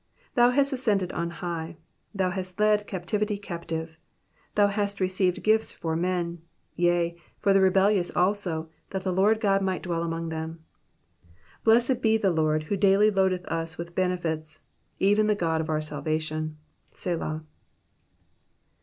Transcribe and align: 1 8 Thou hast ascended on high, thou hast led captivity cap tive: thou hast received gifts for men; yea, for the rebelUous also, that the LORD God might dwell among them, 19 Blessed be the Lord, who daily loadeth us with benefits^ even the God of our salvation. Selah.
1 0.33 0.33
8 0.33 0.35
Thou 0.35 0.49
hast 0.55 0.73
ascended 0.73 1.11
on 1.11 1.29
high, 1.29 1.77
thou 2.11 2.31
hast 2.31 2.59
led 2.59 2.87
captivity 2.87 3.37
cap 3.37 3.67
tive: 3.67 3.99
thou 4.55 4.65
hast 4.65 4.99
received 4.99 5.43
gifts 5.43 5.73
for 5.73 5.95
men; 5.95 6.41
yea, 6.75 7.15
for 7.37 7.53
the 7.53 7.59
rebelUous 7.59 8.09
also, 8.17 8.67
that 8.89 9.03
the 9.03 9.13
LORD 9.13 9.39
God 9.39 9.61
might 9.61 9.83
dwell 9.83 10.01
among 10.01 10.29
them, 10.29 10.65
19 11.27 11.37
Blessed 11.65 12.01
be 12.01 12.17
the 12.17 12.31
Lord, 12.31 12.63
who 12.63 12.75
daily 12.77 13.11
loadeth 13.11 13.45
us 13.45 13.77
with 13.77 13.93
benefits^ 13.93 14.61
even 14.97 15.27
the 15.27 15.35
God 15.35 15.61
of 15.61 15.69
our 15.69 15.81
salvation. 15.81 16.57
Selah. 16.89 17.43